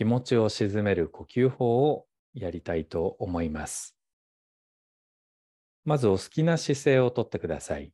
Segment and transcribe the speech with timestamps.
[0.00, 3.98] 気持ちを鎮める呼吸法をやりたいと思います。
[5.84, 7.92] まずお好きな姿勢をとってください。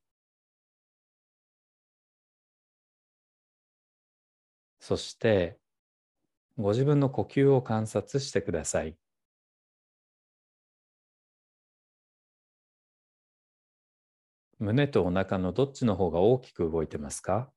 [4.79, 5.59] そして
[6.57, 8.97] ご自分の呼吸を観察してください。
[14.61, 17.51] 胸とお腹のどっちの方が大きく動いてますか？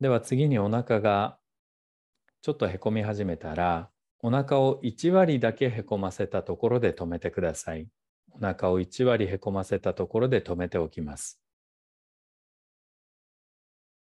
[0.00, 1.38] では次にお腹が
[2.40, 3.90] ちょっとへこみ始めたら
[4.20, 7.88] お腹を1割だけへこませたところで止めてください。
[8.32, 11.40] お腹を1割へこませたところで止めておきます。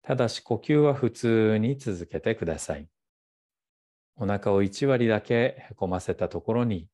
[0.03, 2.89] ただし呼吸は普通に続けてください。
[4.17, 6.89] お腹を1割だけへこませたところに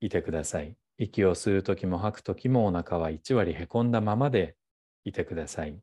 [0.00, 0.76] いてください。
[0.98, 4.56] 息を吸う時も吐く時もお腹は1割へこんだままで
[5.04, 5.80] いてください。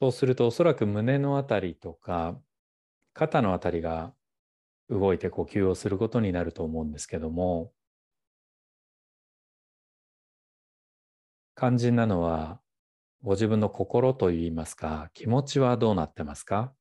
[0.00, 2.38] そうするとおそらく胸のあたりとか
[3.14, 4.14] 肩のあたりが
[4.90, 7.72] 動いて呼吸をすることになると思うんですけども
[11.56, 12.60] 肝心なのは
[13.22, 16.74] ご自分の心といいますか気持ちはどうなってますか？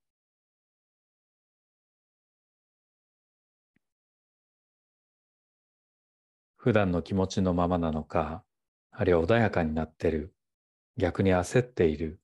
[6.58, 8.44] 普段の気持ちのままなのか
[8.92, 10.36] あるいは穏やかになってる
[10.98, 12.20] 逆に焦っている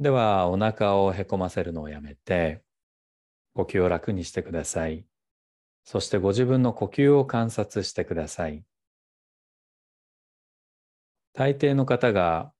[0.00, 2.64] では、お腹をへこませるのをやめて、
[3.52, 5.04] 呼吸を楽にしてください。
[5.84, 8.64] そしてご自分の呼吸を観察してください。
[11.34, 12.50] 大抵の方が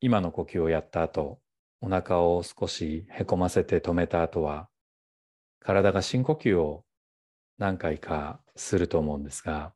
[0.00, 1.40] 今の呼吸をやった後、
[1.80, 4.68] お腹を少しへこませて止めた後は、
[5.60, 6.84] 体が深呼吸を
[7.58, 9.72] 何回かすると思うんですが、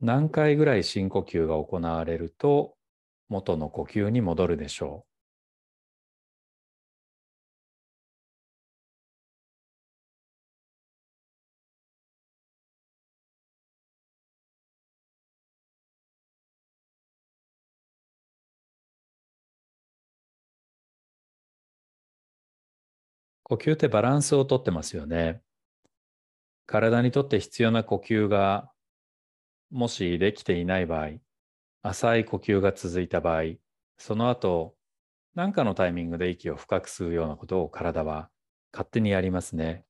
[0.00, 2.78] 何回ぐらい深呼吸が行われると
[3.28, 5.10] 元の呼吸に戻るでしょう。
[23.44, 25.42] 呼吸ってバランスをとってますよね。
[26.66, 28.70] 体にとって必要な呼吸が
[29.70, 31.18] もしできていない場合、
[31.86, 33.42] 浅い呼吸が続いた場合、
[33.98, 34.74] その後、
[35.34, 38.30] 何かのタイミングで息を深く吸うようなことを体は
[38.72, 39.84] 勝手にやりますね。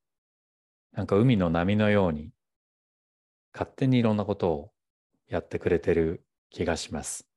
[0.91, 2.31] なんか海の波のように、
[3.53, 4.71] 勝手にいろんなことを
[5.29, 7.29] やってくれてる気がします。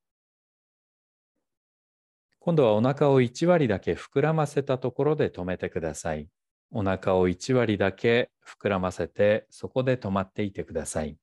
[2.41, 6.29] 今度はお腹を1割だけ膨らませたところで止めてください。
[6.73, 11.17] お腹を1割だけ膨らませて、そこで止まっていてください。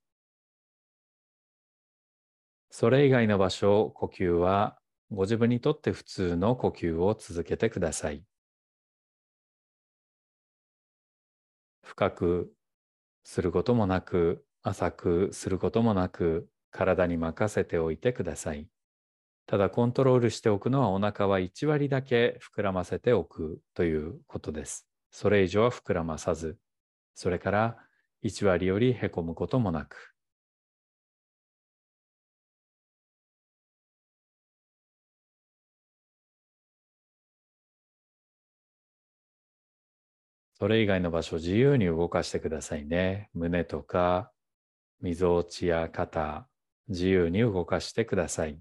[2.78, 4.78] それ以外の場所、呼吸は
[5.10, 8.22] ご自分にとって普通の呼吸を続けてください。
[11.84, 12.52] 深く
[13.24, 18.68] することもなく、浅くすることもなく、体に任せておいてください。
[19.46, 24.86] ただコントロールしておくのはお腹は1割だけ膨らませておくということです。
[25.12, 26.58] それ以上は膨らまさず、
[27.14, 27.78] それから
[28.26, 30.15] 1割よりへこむこともなく、
[40.58, 43.30] それ以外の場所自由に動かしてくださいね。
[43.34, 44.32] 胸とか、
[45.02, 46.48] みぞおちや肩、
[46.88, 48.58] 自由に動かしてください。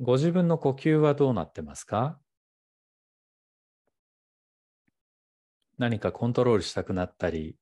[0.00, 2.18] ご自分の呼吸はどうなってますか？
[5.76, 7.56] 何かコントロールしたくなったり、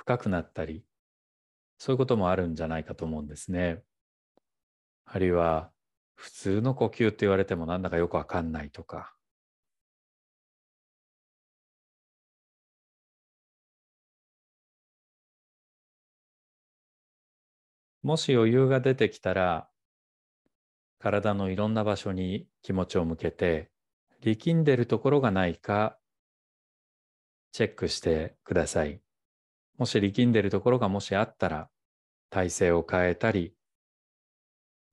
[0.00, 0.82] 深くなったり
[1.76, 3.82] そういうこともあるんじゃないかと思うんですね。
[5.04, 5.70] あるいは
[6.14, 9.14] 普通の呼吸って言われてもなんだかよくわかんないとか。
[18.02, 19.68] もし余裕が出てきたら
[20.98, 23.70] 体のいろんな場所に気持ちを向けて
[24.22, 25.98] 力んでるところがないか
[27.52, 29.02] チェックしてください。
[29.80, 31.70] もし力んでいるところがもしあったら、
[32.28, 33.54] 体勢を変えたり、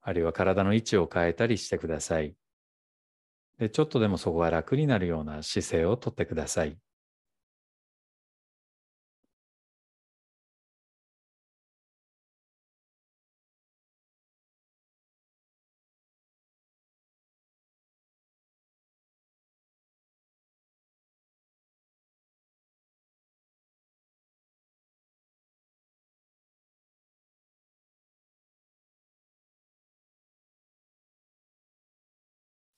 [0.00, 2.34] あるいは体の位置を変えたりしてください。
[3.58, 6.78] で、ちょっとでもそこが楽になるような姿勢をとってください。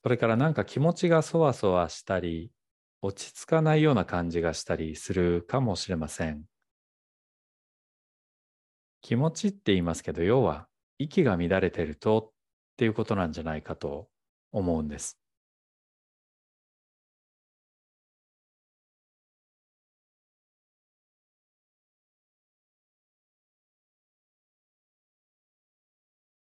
[0.03, 2.53] それからなんか気持ちがそわそわしたり、
[3.03, 6.45] 落ち着かないような感じがしたりするかもしれません。
[9.03, 10.69] 気持ちって言いますけど、要は
[10.99, 14.09] 息が乱れてるとっていうことなんじゃないかと
[14.53, 15.19] 思うんです。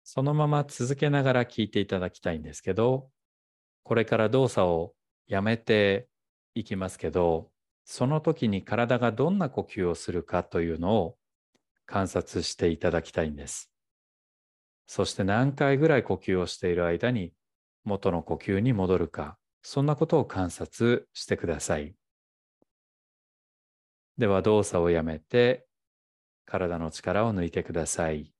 [0.02, 3.10] そのまま続けながら聞いていただきたいんですけど、
[3.88, 4.94] これから動作を
[5.28, 6.08] やめて
[6.52, 7.50] いきますけど、
[7.86, 11.16] その時に体がどんな呼吸をするかというのを
[11.86, 13.72] 観察していただきたいんです。
[14.86, 17.32] そして何回ぐらい呼吸をしている間に
[17.84, 21.94] 元の呼吸に戻るか、そんなことを観察してください。
[24.18, 25.66] では動作をやめて
[26.44, 28.34] 体の力を抜いてください。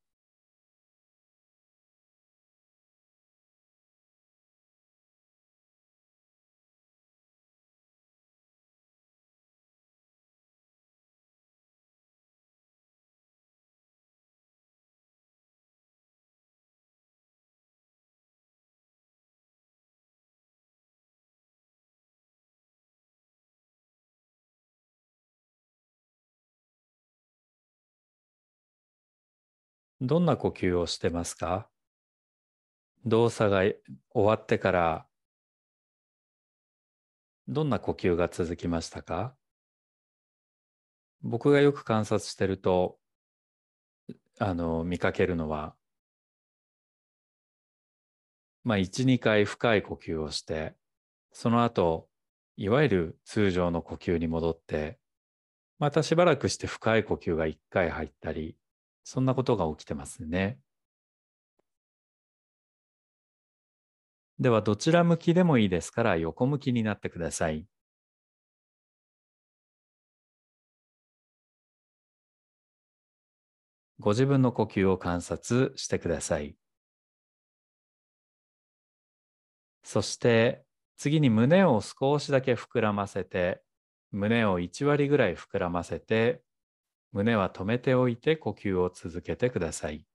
[30.00, 31.68] どんな呼吸をしてますか？
[33.04, 33.76] 動作が終
[34.14, 35.06] わってから。
[37.48, 39.34] どんな呼吸が続きましたか？
[41.22, 42.98] 僕がよく観察してると
[44.38, 45.74] あの見かけるのは
[48.62, 50.76] まあ12回深い呼吸をして
[51.32, 52.06] その後
[52.56, 54.98] いわゆる通常の呼吸に戻って
[55.80, 58.56] またしばらくして深い呼吸が1回入ったり
[59.10, 60.60] そんなことが起きてますね。
[64.38, 67.66] では、どちら向きでもいいですから、横向きになってください。
[74.00, 76.56] ご自分の呼吸を観察してください。
[79.82, 80.64] そして、
[80.96, 83.62] 次に胸を少しだけ膨らませて、
[84.12, 86.43] 胸を1割ぐらい膨らませて、
[87.12, 90.06] 胸は止めておいて呼吸を続けてください。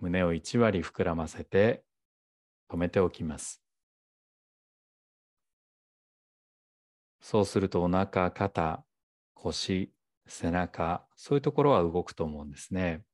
[0.00, 1.84] 胸を1割膨らませて
[2.70, 3.62] 止めておきます。
[7.20, 8.84] そうするとお腹、肩、
[9.34, 9.92] 腰、
[10.26, 13.04] 背中、そういうところは動くと思うんですね。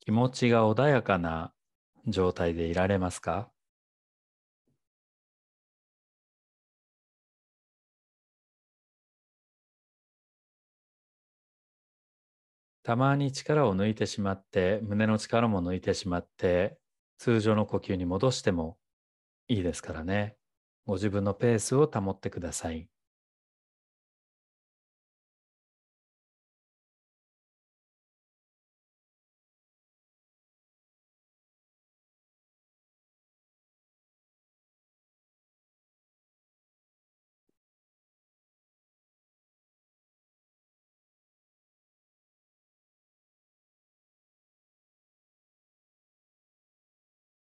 [0.00, 1.52] 気持ちが穏やかな
[2.06, 3.50] 状態でいられますか？
[12.82, 16.78] たまに力を抜いてしまって、胸の力も抜いてしまって、
[17.18, 18.78] 通常の呼吸に戻しても
[19.48, 20.36] いいですからね。
[20.86, 22.88] ご自分のペースを保ってください。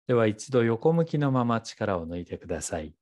[0.08, 2.94] では一度横向きのまま力を抜いてください。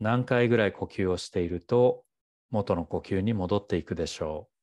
[0.00, 2.04] 何回ぐらい呼吸をしていると
[2.50, 4.57] 元の呼吸に戻っていくでしょう。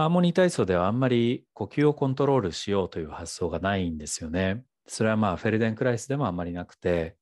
[0.00, 4.64] ハーモニー体操ではあんまり呼吸をコントロールしようという発想がないんですよね。
[4.86, 7.18] それはまあフェルデンクライスでもあんまりなくて、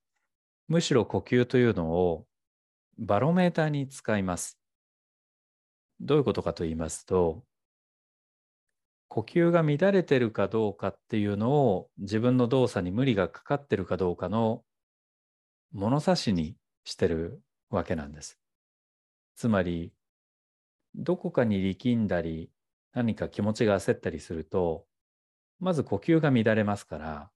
[0.68, 2.24] むしろ呼吸というのを
[2.96, 4.60] バロメーターに使います。
[5.98, 7.42] どういうことかと言いますと、
[9.08, 14.62] 呼吸が乱れてるかどうかっていうのを自分の動作に無理がかかってるかどうかの
[15.72, 16.54] 物差しに
[16.84, 18.38] してるわけなんです。
[19.34, 19.92] つまり、
[20.94, 22.52] どこかに力んだり、
[22.94, 24.86] 何か気持ちが焦ったりすると、
[25.60, 27.30] まず呼吸が乱れますから、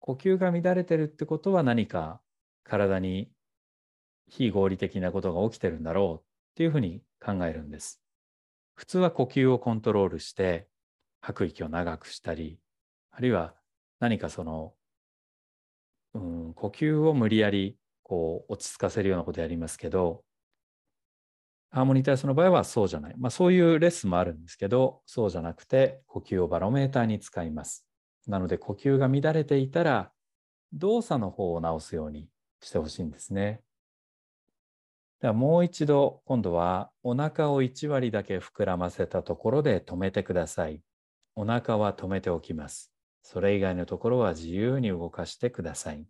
[0.00, 2.20] 呼吸が乱れてるってことは何か
[2.64, 3.30] 体に
[4.28, 8.02] 非合理的なことが起きてるんだろうっていうふうに考えるんです。
[8.74, 10.68] 普通は呼吸をコントロールして
[11.20, 12.60] 吐く息を長くしたり、
[13.10, 13.54] あるいは
[14.00, 14.74] 何かその、
[16.14, 20.22] うん、呼吸を無理やりこう落ち着かせるようなことやりますけど、
[21.70, 23.14] ハーモニー体操の場合はそうじゃない。
[23.18, 27.86] まあそういうレッスンもあるんですけど、そうじゃなくて呼吸をバロメーターに使います。
[28.26, 30.12] なので呼吸が乱れていたら
[30.72, 32.28] 動作の方を直すように
[32.60, 33.60] してほしいんですね。
[35.20, 40.80] ではもう一度今度はお腹を1割だけ膨らませたところで止めてください。
[41.34, 42.92] お腹は止めておきます。
[43.22, 46.06] それ以外のところは自由に動かしてください。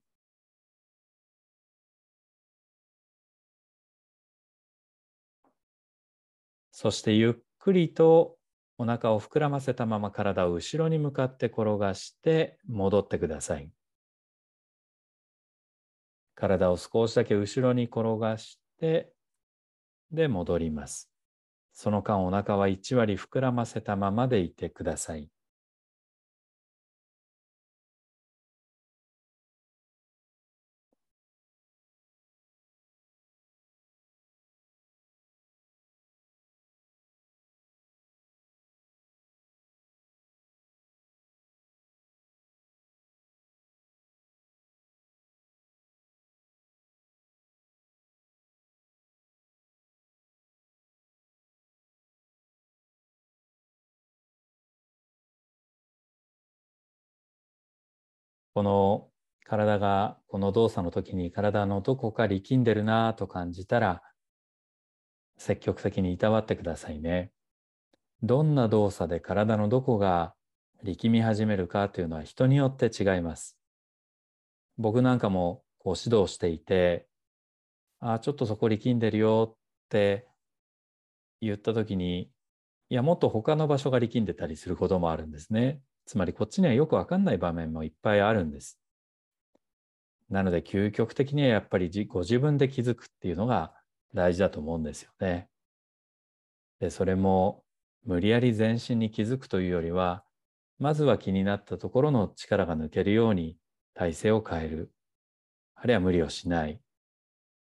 [6.80, 8.37] そしてゆっくりと
[8.78, 13.68] お腹を膨らませたまま体を後ろに向かって転がして戻ってください。
[16.37, 19.12] 体を少しだけ後ろに転がして
[20.12, 21.11] で戻ります。
[21.73, 25.28] その間お腹は1割膨らませたままでいてください。
[58.58, 59.06] この
[59.44, 64.02] 体がこの動作の時に体のどこか力んでるなと感じたら
[65.36, 67.30] 積極的にいたわってくださいね。
[68.20, 70.34] どんな動作で体のどこが
[70.82, 73.56] 力み始めるかというのは人によって違います。
[74.76, 77.06] 僕なんかもこう指導していて、
[78.00, 79.56] ああ、ちょっとそこ力んでるよっ
[79.88, 80.26] て
[81.40, 82.32] 言った時に、
[82.90, 85.80] いや、もっと他の場所が力んでたりすることもあるんですね。
[86.08, 88.80] つまりこっちにはよくわかんない場面もいっぱいあるんです。
[90.30, 93.74] なので究極的にはやっぱりご自分で気づくっていうのが
[94.14, 95.50] 大事だと思うんですよね。
[96.80, 97.62] で、それも
[98.06, 100.24] 無理やり全身に気づくというよりは、
[100.78, 103.58] まずは気になったところの力が抜けるように
[103.92, 104.90] 体勢を変える。
[105.74, 106.80] あるいは無理をしない。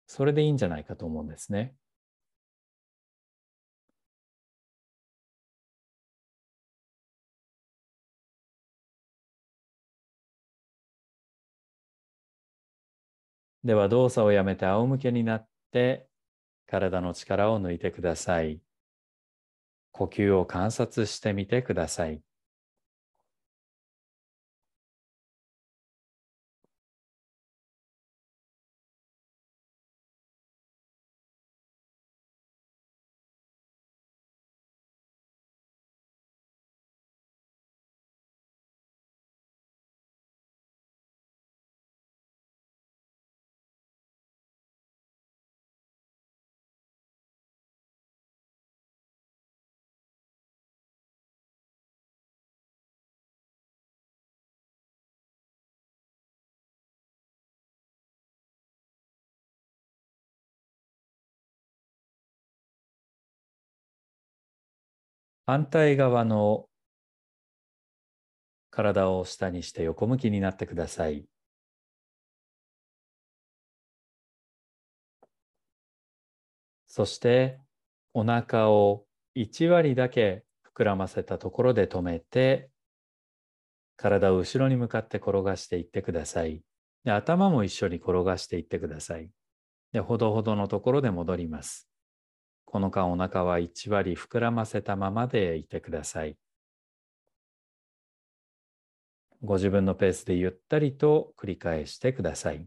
[0.07, 1.75] それでいいんじゃないかと思うんですね。
[13.63, 16.08] では動作をやめて仰向けになって
[16.68, 18.60] 体の力を抜いてください。
[19.91, 22.22] 呼吸を観察してみてください。
[65.45, 66.67] 反対側の
[68.69, 71.25] 体を下にして横向きになってください。
[76.88, 77.60] そして
[78.13, 79.05] お腹を
[79.36, 80.43] 1割だけ
[80.75, 82.69] 膨らませたところで止めて
[83.95, 86.63] 体を後ろに向かって転がしていってください。
[87.03, 89.29] で頭も一緒に転がしていってください。
[89.91, 91.90] でほどほどのところで戻ります。
[92.72, 96.38] この間お腹は1割膨らませたままでいてください。
[99.44, 102.66] ご自分のペースでゆったりと繰り返してください。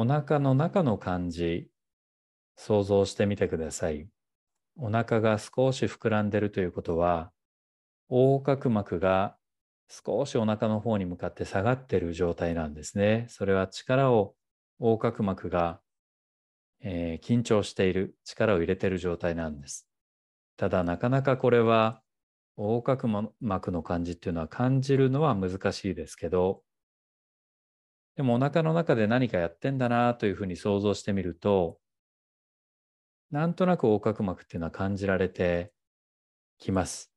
[0.00, 1.72] お腹の中の感じ、
[2.54, 4.06] 想像してみてください。
[4.76, 7.32] お腹が少し膨らんでるということは、
[8.08, 9.36] 横隔膜が
[9.88, 13.26] 少しお腹の方に向かって下がってる状態なんですね。
[13.28, 14.36] それは力を
[14.78, 15.80] 横隔膜が、
[16.80, 19.88] えー、緊張している力を入れてる状態なんです。
[20.56, 22.00] ただなかなかこれは
[22.56, 23.08] 横隔
[23.40, 26.62] 膜の感じっていうのは感じるのは難しいですけど
[28.18, 31.78] でもお腹の中で何かやってんだなというふうに想像してみると
[33.30, 35.72] なんとなく横隔膜っていうのは感じられて
[36.58, 37.12] きます。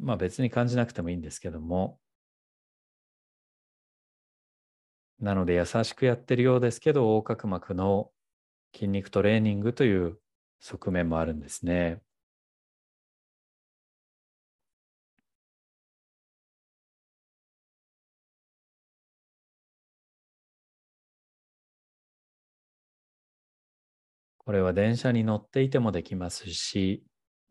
[0.00, 2.00] まあ別に感じなくてもいいんですけども。
[5.20, 8.10] なので優しくやってるようですけど横隔膜の
[8.74, 10.18] 筋肉トレーニングという
[10.58, 12.02] 側面もあるんですね。
[24.44, 27.04] これは電車に乗っていてもできますし、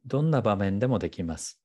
[0.06, 1.62] どんな場面でもできます。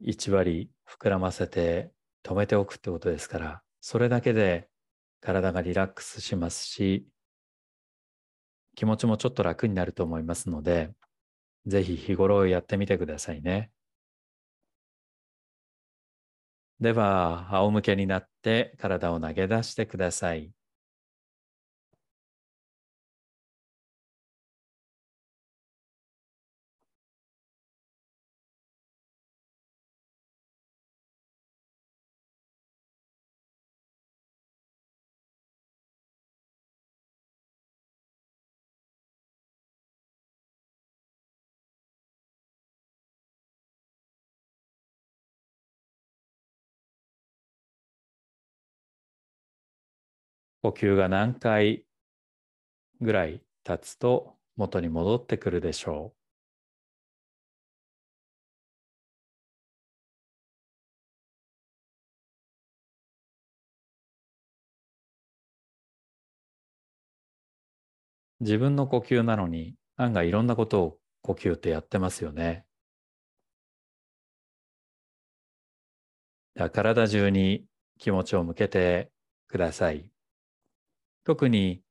[0.00, 1.92] 1割膨らませて
[2.24, 4.68] 止めておくってことですから、それだけで
[5.20, 7.06] 体がリラックスしますし、
[8.74, 10.92] 気持ちもちょっと楽になると思いますので、
[11.66, 13.72] ぜひ日頃やってみてくださいね。
[16.80, 20.52] では、仰向けになって体を投げ出してください。
[50.62, 51.84] 呼吸が何回
[53.00, 56.14] ぐらい経つと元に戻ってくるでしょ
[68.40, 68.44] う？
[68.44, 72.66] 自分の呼吸なのに案外いろんなことを呼吸ってやってますよね。
[76.72, 77.64] 体中に
[77.98, 79.10] 気持ちを向けて
[79.48, 80.11] ください。
[81.24, 81.82] 特に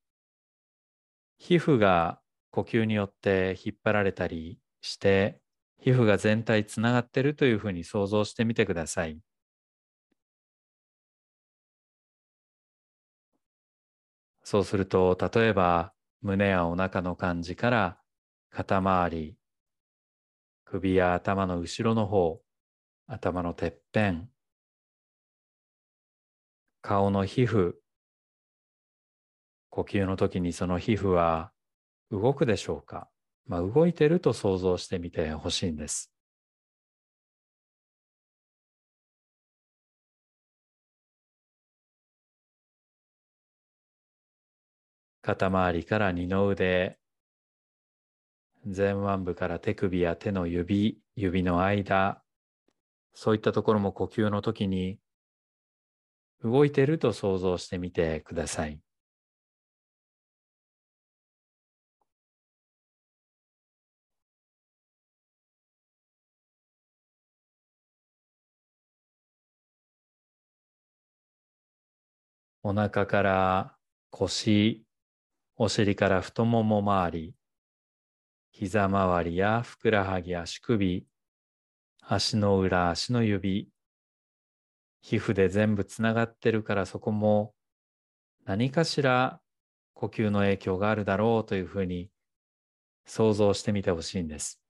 [1.38, 5.42] 皮膚が呼吸によって引っ張られたりして
[5.80, 9.20] 皮膚が全体つながってるというふうに想像してみてください。
[14.44, 17.98] そうすると例えば胸やお腹の感じから
[18.50, 19.38] 肩周り
[20.66, 22.42] 首や頭の後ろの方
[23.08, 24.30] 頭のてっぺん
[26.82, 27.81] 顔の皮膚
[29.72, 31.52] 呼吸の時にその皮膚は
[32.12, 33.10] 動くでしょうか、
[33.48, 36.12] まあ、動いてると想像してみてほしいんです。
[45.22, 46.98] 肩周りから二の腕
[48.66, 52.22] 前腕部から手首や手の指指の間
[53.14, 54.98] そういったところも呼吸の時に
[56.44, 58.82] 動いていると想像してみてください。
[72.64, 73.76] お腹から
[74.12, 74.86] 腰、
[75.56, 77.36] お尻から太もも周り、
[78.52, 81.08] 膝周りやふくらはぎ足首、
[82.02, 83.68] 足の裏、足の指、
[85.02, 87.56] 皮膚で全部つながってるからそこも
[88.46, 89.42] 何かしら
[89.96, 92.12] 呼吸の影響があるだろうというふうに
[93.08, 94.61] 想像してみてほしいんです。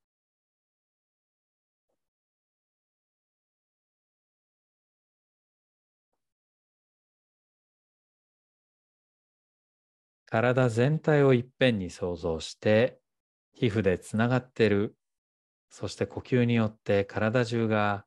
[10.31, 12.99] 体全体をいっぺんに想像して
[13.53, 14.97] 皮膚でつながってる
[15.69, 18.05] そして呼吸によって体中が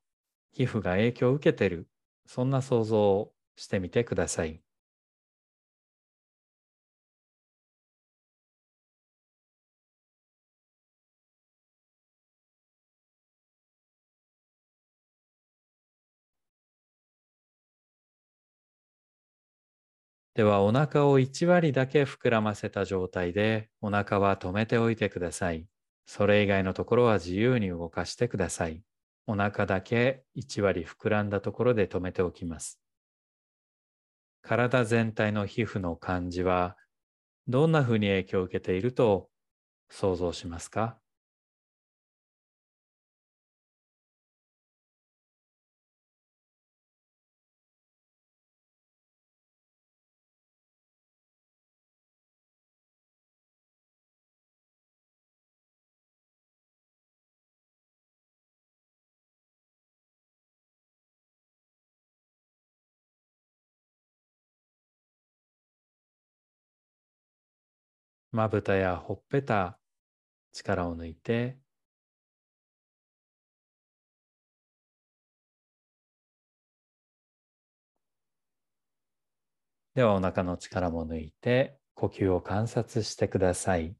[0.51, 1.87] 皮膚が影響を受けてる
[2.27, 4.64] そんな想像をしてみてください。
[20.35, 25.69] ではお腹を1割だけ膨らませた状態でお腹は止めておいてください。
[26.07, 28.83] それ以外のところは自由に動かしてください。
[29.27, 32.81] お腹だけ1割膨らんだところで止めておきます。
[34.43, 36.77] 体全体の皮膚の感じは
[37.49, 39.31] どんなふうに影響を受けていると
[39.91, 41.01] 想像しますか？
[68.35, 69.79] まぶたやほっぺた
[70.53, 71.57] 力を抜いて
[79.95, 83.95] ではお腹の力も抜いて呼吸を観察してください。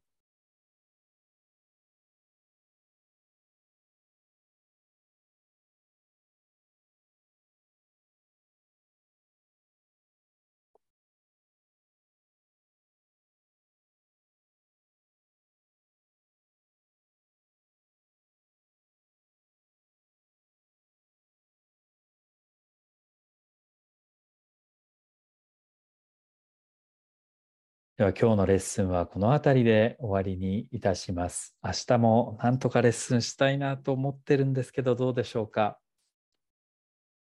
[27.97, 31.55] では今日のレッスンはこの辺りで終わりにいたします。
[31.63, 35.79] 明日もなんとかレッスンしたいなと思ってるんですけどどうでしょうか。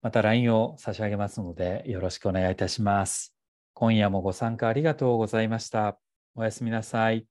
[0.02, 3.36] また LINE を差し上げますのでよろしくお願いいたします。
[3.74, 6.00] 今夜もご参加ありがとうございました。
[6.36, 7.31] おやすみなさい。